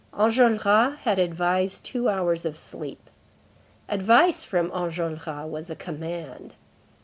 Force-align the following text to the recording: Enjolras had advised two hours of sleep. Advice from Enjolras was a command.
Enjolras 0.17 0.97
had 1.03 1.19
advised 1.19 1.83
two 1.83 2.09
hours 2.09 2.43
of 2.43 2.57
sleep. 2.57 3.07
Advice 3.87 4.43
from 4.43 4.71
Enjolras 4.71 5.47
was 5.47 5.69
a 5.69 5.75
command. 5.75 6.55